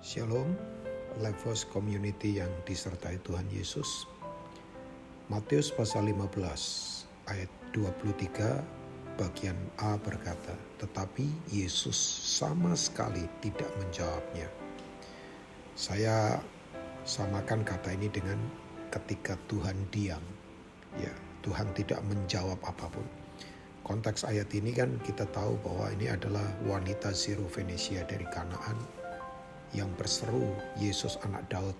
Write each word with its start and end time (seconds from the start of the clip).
Shalom, 0.00 0.56
Lifehouse 1.20 1.68
Community 1.68 2.40
yang 2.40 2.48
disertai 2.64 3.20
Tuhan 3.20 3.44
Yesus. 3.52 4.08
Matius 5.28 5.68
pasal 5.68 6.08
15 6.08 7.04
ayat 7.28 7.52
23 7.76 9.20
bagian 9.20 9.60
A 9.76 10.00
berkata, 10.00 10.56
tetapi 10.80 11.28
Yesus 11.52 12.00
sama 12.24 12.72
sekali 12.80 13.28
tidak 13.44 13.68
menjawabnya. 13.76 14.48
Saya 15.76 16.40
samakan 17.04 17.60
kata 17.60 17.92
ini 17.92 18.08
dengan 18.08 18.40
ketika 18.88 19.36
Tuhan 19.52 19.76
diam. 19.92 20.24
Ya, 20.96 21.12
Tuhan 21.44 21.76
tidak 21.76 22.00
menjawab 22.08 22.56
apa 22.64 22.88
pun. 22.88 23.04
Konteks 23.84 24.24
ayat 24.24 24.48
ini 24.56 24.72
kan 24.72 24.96
kita 25.04 25.28
tahu 25.28 25.60
bahwa 25.60 25.92
ini 25.92 26.08
adalah 26.08 26.48
wanita 26.64 27.12
Zero 27.12 27.44
Venesia 27.52 28.00
dari 28.08 28.24
Kanaan 28.32 28.99
yang 29.76 29.90
berseru 29.94 30.50
Yesus 30.78 31.18
anak 31.22 31.46
Daud 31.46 31.76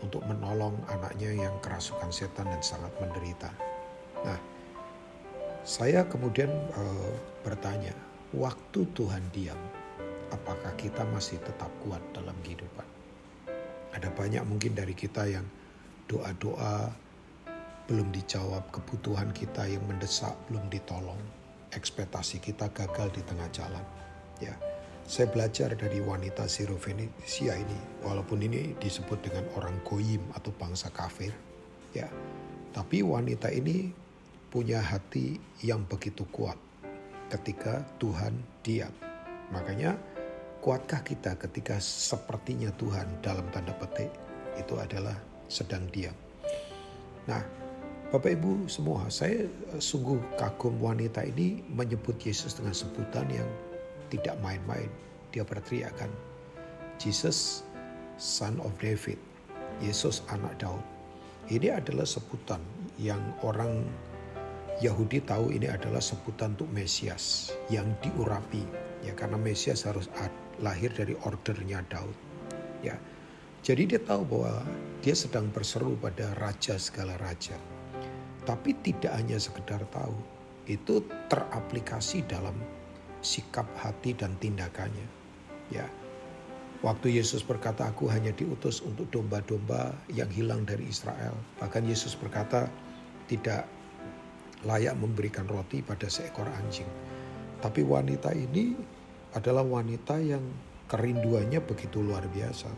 untuk 0.00 0.24
menolong 0.24 0.78
anaknya 0.88 1.34
yang 1.34 1.54
kerasukan 1.60 2.08
setan 2.08 2.48
dan 2.48 2.62
sangat 2.64 2.92
menderita. 3.02 3.52
Nah, 4.24 4.38
saya 5.60 6.08
kemudian 6.08 6.48
uh, 6.72 7.12
bertanya, 7.44 7.92
waktu 8.32 8.88
Tuhan 8.96 9.20
diam, 9.34 9.58
apakah 10.32 10.72
kita 10.80 11.04
masih 11.12 11.36
tetap 11.44 11.68
kuat 11.84 12.00
dalam 12.16 12.36
kehidupan? 12.40 12.86
Ada 13.92 14.08
banyak 14.14 14.44
mungkin 14.46 14.72
dari 14.72 14.94
kita 14.96 15.28
yang 15.28 15.44
doa-doa 16.08 16.88
belum 17.90 18.14
dijawab, 18.14 18.70
kebutuhan 18.70 19.34
kita 19.34 19.66
yang 19.66 19.82
mendesak 19.90 20.32
belum 20.46 20.70
ditolong, 20.70 21.18
ekspektasi 21.74 22.38
kita 22.38 22.70
gagal 22.70 23.10
di 23.18 23.22
tengah 23.26 23.50
jalan. 23.50 23.82
Ya, 24.38 24.54
saya 25.10 25.26
belajar 25.26 25.74
dari 25.74 25.98
wanita 25.98 26.46
Venesia 26.78 27.58
ini, 27.58 27.78
walaupun 28.06 28.46
ini 28.46 28.78
disebut 28.78 29.18
dengan 29.26 29.42
orang 29.58 29.74
goyim 29.82 30.22
atau 30.38 30.54
bangsa 30.54 30.86
kafir, 30.94 31.34
ya. 31.90 32.06
Tapi 32.70 33.02
wanita 33.02 33.50
ini 33.50 33.90
punya 34.54 34.78
hati 34.78 35.34
yang 35.66 35.82
begitu 35.90 36.22
kuat 36.30 36.54
ketika 37.26 37.82
Tuhan 37.98 38.38
diam. 38.62 38.94
Makanya 39.50 39.98
kuatkah 40.62 41.02
kita 41.02 41.34
ketika 41.42 41.82
sepertinya 41.82 42.70
Tuhan 42.78 43.10
dalam 43.18 43.50
tanda 43.50 43.74
petik 43.74 44.14
itu 44.54 44.78
adalah 44.78 45.18
sedang 45.50 45.90
diam. 45.90 46.14
Nah, 47.26 47.42
Bapak 48.14 48.38
Ibu 48.38 48.70
semua, 48.70 49.10
saya 49.10 49.42
sungguh 49.74 50.22
kagum 50.38 50.78
wanita 50.78 51.26
ini 51.26 51.66
menyebut 51.66 52.14
Yesus 52.22 52.54
dengan 52.54 52.78
sebutan 52.78 53.26
yang 53.26 53.50
tidak 54.10 54.38
main-main. 54.42 55.09
Dia 55.30 55.46
berteriakkan, 55.46 56.10
Jesus, 56.98 57.62
Son 58.18 58.58
of 58.60 58.74
David, 58.82 59.18
Yesus 59.78 60.26
anak 60.28 60.58
Daud. 60.58 60.82
Ini 61.50 61.78
adalah 61.78 62.06
sebutan 62.06 62.60
yang 63.00 63.20
orang 63.42 63.82
Yahudi 64.80 65.20
tahu 65.24 65.52
ini 65.52 65.68
adalah 65.68 66.00
sebutan 66.00 66.56
untuk 66.56 66.72
Mesias 66.72 67.52
yang 67.68 67.84
diurapi 68.00 68.64
ya 69.04 69.12
karena 69.12 69.36
Mesias 69.36 69.84
harus 69.84 70.08
lahir 70.56 70.88
dari 70.96 71.12
ordernya 71.28 71.84
Daud 71.92 72.16
ya 72.80 72.96
jadi 73.60 73.84
dia 73.84 74.00
tahu 74.00 74.24
bahwa 74.24 74.64
dia 75.04 75.12
sedang 75.12 75.52
berseru 75.52 76.00
pada 76.00 76.32
raja 76.40 76.80
segala 76.80 77.20
raja 77.20 77.60
tapi 78.48 78.72
tidak 78.80 79.12
hanya 79.20 79.36
sekedar 79.36 79.84
tahu 79.92 80.16
itu 80.64 81.04
teraplikasi 81.28 82.24
dalam 82.24 82.56
sikap 83.20 83.68
hati 83.76 84.16
dan 84.16 84.32
tindakannya. 84.40 85.19
Ya. 85.70 85.86
Waktu 86.80 87.20
Yesus 87.20 87.44
berkata, 87.44 87.86
"Aku 87.92 88.08
hanya 88.10 88.32
diutus 88.32 88.80
untuk 88.80 89.08
domba-domba 89.12 89.94
yang 90.10 90.28
hilang 90.32 90.66
dari 90.66 90.88
Israel." 90.88 91.36
Bahkan 91.60 91.84
Yesus 91.86 92.16
berkata, 92.16 92.66
"Tidak 93.28 93.62
layak 94.64 94.96
memberikan 94.96 95.46
roti 95.46 95.84
pada 95.84 96.08
seekor 96.08 96.48
anjing." 96.48 96.88
Tapi 97.60 97.84
wanita 97.84 98.32
ini 98.32 98.72
adalah 99.36 99.62
wanita 99.62 100.18
yang 100.18 100.42
kerinduannya 100.88 101.60
begitu 101.62 102.00
luar 102.00 102.24
biasa. 102.32 102.72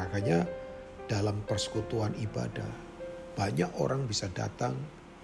Makanya 0.00 0.48
dalam 1.04 1.44
persekutuan 1.44 2.16
ibadah, 2.16 2.68
banyak 3.36 3.68
orang 3.76 4.08
bisa 4.08 4.32
datang 4.32 4.72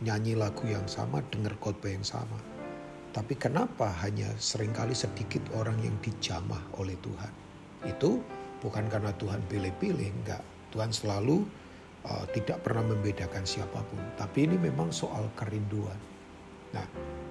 nyanyi 0.04 0.36
lagu 0.36 0.68
yang 0.68 0.84
sama, 0.84 1.24
dengar 1.32 1.56
khotbah 1.56 1.88
yang 1.88 2.04
sama 2.04 2.53
tapi 3.14 3.38
kenapa 3.38 3.94
hanya 4.02 4.26
sering 4.42 4.74
kali 4.74 4.90
sedikit 4.90 5.38
orang 5.54 5.78
yang 5.78 5.94
dijamah 6.02 6.58
oleh 6.82 6.98
Tuhan? 6.98 7.32
Itu 7.86 8.18
bukan 8.58 8.90
karena 8.90 9.14
Tuhan 9.14 9.38
pilih-pilih, 9.46 10.10
enggak. 10.10 10.42
Tuhan 10.74 10.90
selalu 10.90 11.46
uh, 12.10 12.26
tidak 12.34 12.66
pernah 12.66 12.82
membedakan 12.82 13.46
siapa 13.46 13.86
pun. 13.86 14.02
Tapi 14.18 14.50
ini 14.50 14.58
memang 14.58 14.90
soal 14.90 15.30
kerinduan. 15.38 15.94
Nah, 16.74 16.82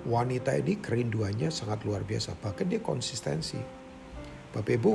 wanita 0.07 0.55
ini 0.55 0.79
kerinduannya 0.79 1.51
sangat 1.51 1.83
luar 1.83 2.07
biasa. 2.07 2.39
Bahkan 2.39 2.71
dia 2.71 2.79
konsistensi. 2.79 3.59
Bapak 4.55 4.79
Ibu, 4.79 4.91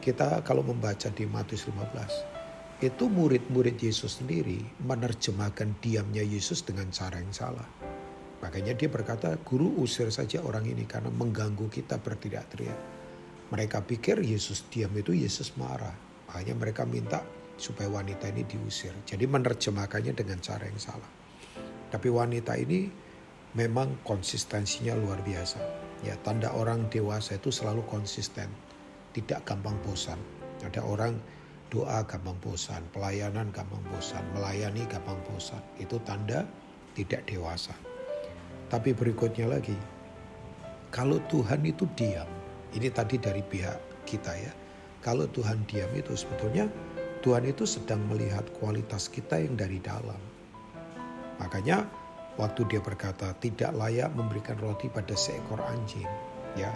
kita 0.00 0.40
kalau 0.48 0.64
membaca 0.64 1.12
di 1.12 1.28
Matius 1.28 1.68
15, 1.68 2.88
itu 2.88 3.04
murid-murid 3.04 3.76
Yesus 3.76 4.24
sendiri 4.24 4.64
menerjemahkan 4.80 5.76
diamnya 5.84 6.24
Yesus 6.24 6.64
dengan 6.64 6.88
cara 6.88 7.20
yang 7.20 7.36
salah. 7.36 7.91
Makanya 8.42 8.74
dia 8.74 8.90
berkata, 8.90 9.38
guru 9.46 9.70
usir 9.78 10.10
saja 10.10 10.42
orang 10.42 10.66
ini 10.66 10.82
karena 10.82 11.14
mengganggu 11.14 11.70
kita 11.70 12.02
berteriak-teriak. 12.02 12.80
Mereka 13.54 13.86
pikir 13.86 14.18
Yesus 14.18 14.66
diam 14.66 14.90
itu 14.98 15.14
Yesus 15.14 15.54
marah. 15.54 15.94
Makanya 16.26 16.54
mereka 16.58 16.82
minta 16.82 17.22
supaya 17.54 17.86
wanita 17.86 18.26
ini 18.34 18.42
diusir. 18.42 18.90
Jadi 19.06 19.24
menerjemahkannya 19.30 20.12
dengan 20.18 20.42
cara 20.42 20.66
yang 20.66 20.80
salah. 20.80 21.10
Tapi 21.92 22.08
wanita 22.10 22.58
ini 22.58 22.90
memang 23.54 24.02
konsistensinya 24.02 24.98
luar 24.98 25.22
biasa. 25.22 25.60
Ya, 26.02 26.18
tanda 26.26 26.50
orang 26.50 26.90
dewasa 26.90 27.38
itu 27.38 27.54
selalu 27.54 27.86
konsisten, 27.86 28.50
tidak 29.14 29.46
gampang 29.46 29.78
bosan. 29.86 30.18
Ada 30.66 30.82
orang 30.82 31.14
doa 31.70 32.02
gampang 32.08 32.34
bosan, 32.42 32.82
pelayanan 32.90 33.54
gampang 33.54 33.84
bosan, 33.92 34.24
melayani 34.34 34.82
gampang 34.90 35.20
bosan. 35.30 35.62
Itu 35.78 36.02
tanda 36.02 36.42
tidak 36.98 37.22
dewasa. 37.30 37.91
Tapi 38.72 38.96
berikutnya 38.96 39.52
lagi, 39.52 39.76
kalau 40.88 41.20
Tuhan 41.28 41.60
itu 41.60 41.84
diam, 41.92 42.24
ini 42.72 42.88
tadi 42.88 43.20
dari 43.20 43.44
pihak 43.44 44.08
kita 44.08 44.32
ya. 44.32 44.48
Kalau 45.04 45.28
Tuhan 45.28 45.68
diam 45.68 45.92
itu 45.92 46.16
sebetulnya 46.16 46.64
Tuhan 47.20 47.44
itu 47.44 47.68
sedang 47.68 48.00
melihat 48.08 48.48
kualitas 48.56 49.12
kita 49.12 49.44
yang 49.44 49.60
dari 49.60 49.76
dalam. 49.76 50.16
Makanya 51.36 51.84
waktu 52.40 52.64
dia 52.72 52.80
berkata 52.80 53.36
tidak 53.44 53.76
layak 53.76 54.08
memberikan 54.16 54.56
roti 54.56 54.88
pada 54.88 55.12
seekor 55.12 55.60
anjing, 55.68 56.08
ya. 56.56 56.72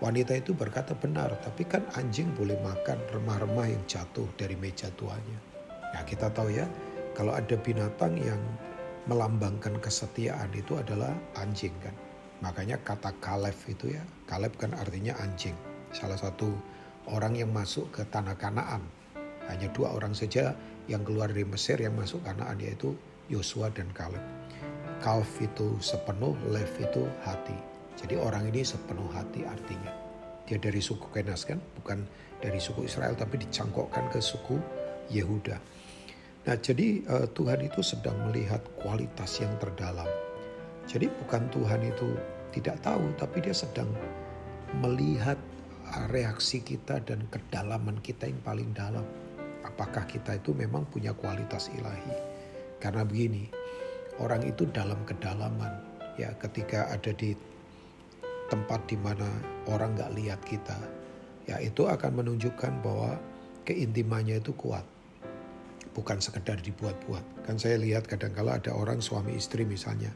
Wanita 0.00 0.38
itu 0.38 0.54
berkata 0.56 0.96
benar, 0.96 1.34
tapi 1.44 1.66
kan 1.66 1.84
anjing 1.98 2.30
boleh 2.32 2.56
makan 2.64 2.96
remah-remah 3.12 3.68
yang 3.68 3.82
jatuh 3.90 4.24
dari 4.38 4.56
meja 4.56 4.88
tuannya. 4.96 5.38
Ya 5.92 6.00
kita 6.06 6.32
tahu 6.32 6.54
ya, 6.54 6.64
kalau 7.12 7.36
ada 7.36 7.52
binatang 7.58 8.16
yang 8.16 8.40
melambangkan 9.10 9.82
kesetiaan 9.82 10.54
itu 10.54 10.78
adalah 10.78 11.10
anjing 11.34 11.74
kan. 11.82 11.92
Makanya 12.40 12.78
kata 12.86 13.10
Kaleb 13.18 13.58
itu 13.66 13.90
ya, 13.90 14.06
Kaleb 14.30 14.54
kan 14.54 14.70
artinya 14.78 15.18
anjing. 15.18 15.58
Salah 15.90 16.14
satu 16.14 16.54
orang 17.10 17.34
yang 17.34 17.50
masuk 17.50 17.90
ke 17.90 18.06
tanah 18.06 18.38
Kanaan. 18.38 18.86
Hanya 19.50 19.66
dua 19.74 19.98
orang 19.98 20.14
saja 20.14 20.54
yang 20.86 21.02
keluar 21.02 21.26
dari 21.26 21.42
Mesir 21.42 21.82
yang 21.82 21.98
masuk 21.98 22.22
Kanaan 22.22 22.62
yaitu 22.62 22.94
Yosua 23.26 23.74
dan 23.74 23.90
Kaleb. 23.90 24.22
Kalf 25.02 25.42
itu 25.42 25.74
sepenuh, 25.82 26.38
Lev 26.54 26.70
itu 26.78 27.02
hati. 27.26 27.56
Jadi 27.98 28.14
orang 28.14 28.46
ini 28.48 28.62
sepenuh 28.62 29.10
hati 29.10 29.42
artinya. 29.42 29.90
Dia 30.46 30.56
dari 30.56 30.78
suku 30.78 31.10
Kenas 31.10 31.44
kan, 31.44 31.58
bukan 31.76 32.06
dari 32.40 32.56
suku 32.62 32.86
Israel 32.88 33.12
tapi 33.18 33.42
dicangkokkan 33.42 34.08
ke 34.08 34.22
suku 34.22 34.56
Yehuda. 35.12 35.60
Nah, 36.50 36.58
jadi 36.58 37.06
uh, 37.06 37.30
Tuhan 37.30 37.62
itu 37.62 37.78
sedang 37.78 38.18
melihat 38.26 38.58
kualitas 38.82 39.38
yang 39.38 39.54
terdalam. 39.62 40.10
Jadi 40.82 41.06
bukan 41.22 41.46
Tuhan 41.54 41.78
itu 41.86 42.18
tidak 42.50 42.82
tahu, 42.82 43.06
tapi 43.14 43.38
dia 43.38 43.54
sedang 43.54 43.86
melihat 44.82 45.38
uh, 45.94 46.10
reaksi 46.10 46.58
kita 46.58 47.06
dan 47.06 47.22
kedalaman 47.30 48.02
kita 48.02 48.26
yang 48.26 48.42
paling 48.42 48.66
dalam. 48.74 49.06
Apakah 49.62 50.02
kita 50.10 50.42
itu 50.42 50.50
memang 50.50 50.90
punya 50.90 51.14
kualitas 51.14 51.70
ilahi? 51.70 52.18
Karena 52.82 53.06
begini, 53.06 53.46
orang 54.18 54.42
itu 54.42 54.66
dalam 54.74 54.98
kedalaman. 55.06 55.70
Ya, 56.18 56.34
ketika 56.34 56.90
ada 56.90 57.14
di 57.14 57.38
tempat 58.50 58.90
di 58.90 58.98
mana 58.98 59.30
orang 59.70 59.94
nggak 59.94 60.18
lihat 60.18 60.42
kita, 60.42 60.82
ya 61.46 61.62
itu 61.62 61.86
akan 61.86 62.26
menunjukkan 62.26 62.82
bahwa 62.82 63.14
keintimannya 63.62 64.42
itu 64.42 64.50
kuat 64.58 64.82
bukan 66.00 66.18
sekedar 66.18 66.56
dibuat-buat. 66.64 67.44
Kan 67.44 67.60
saya 67.60 67.76
lihat 67.76 68.08
kadang-kala 68.08 68.56
ada 68.56 68.72
orang 68.72 69.04
suami 69.04 69.36
istri 69.36 69.68
misalnya, 69.68 70.08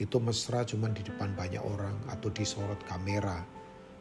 itu 0.00 0.16
mesra 0.16 0.64
cuman 0.64 0.96
di 0.96 1.04
depan 1.04 1.36
banyak 1.36 1.60
orang 1.60 1.96
atau 2.08 2.32
disorot 2.32 2.80
kamera. 2.88 3.44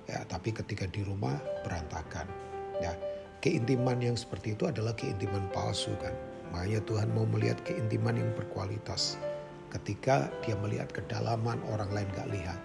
Ya, 0.08 0.24
tapi 0.32 0.56
ketika 0.56 0.88
di 0.88 1.04
rumah 1.04 1.36
berantakan. 1.68 2.32
Ya, 2.80 2.96
keintiman 3.44 4.00
yang 4.00 4.16
seperti 4.16 4.56
itu 4.56 4.72
adalah 4.72 4.96
keintiman 4.96 5.52
palsu 5.52 5.92
kan. 6.00 6.16
Makanya 6.56 6.80
Tuhan 6.88 7.12
mau 7.12 7.28
melihat 7.28 7.60
keintiman 7.68 8.16
yang 8.16 8.32
berkualitas 8.32 9.20
ketika 9.76 10.32
dia 10.40 10.56
melihat 10.56 10.88
kedalaman 10.88 11.60
orang 11.68 11.92
lain 11.92 12.08
gak 12.16 12.32
lihat 12.32 12.60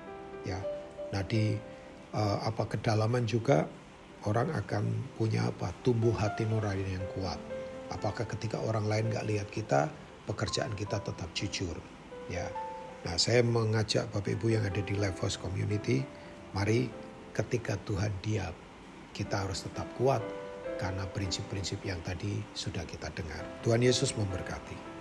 ya 0.46 0.62
nah 1.10 1.26
di 1.26 1.58
uh, 2.14 2.38
apa 2.46 2.70
kedalaman 2.70 3.26
juga 3.26 3.66
orang 4.28 4.54
akan 4.54 4.86
punya 5.18 5.50
apa 5.50 5.74
tumbuh 5.82 6.14
hati 6.14 6.46
nurani 6.46 6.86
yang 6.86 7.06
kuat 7.18 7.40
apakah 7.90 8.26
ketika 8.26 8.58
orang 8.62 8.86
lain 8.86 9.10
gak 9.10 9.26
lihat 9.26 9.48
kita 9.50 9.90
pekerjaan 10.26 10.72
kita 10.78 11.02
tetap 11.02 11.30
jujur 11.34 11.76
ya 12.30 12.46
nah 13.02 13.16
saya 13.16 13.40
mengajak 13.42 14.08
bapak 14.12 14.36
ibu 14.36 14.54
yang 14.54 14.64
ada 14.66 14.82
di 14.82 14.94
House 14.96 15.40
Community 15.40 16.04
mari 16.52 16.90
ketika 17.34 17.78
Tuhan 17.86 18.12
diam 18.22 18.52
kita 19.10 19.46
harus 19.46 19.66
tetap 19.66 19.86
kuat 19.98 20.22
karena 20.80 21.04
prinsip-prinsip 21.04 21.84
yang 21.84 22.00
tadi 22.00 22.40
sudah 22.56 22.88
kita 22.88 23.12
dengar. 23.12 23.44
Tuhan 23.60 23.84
Yesus 23.84 24.16
memberkati. 24.16 24.99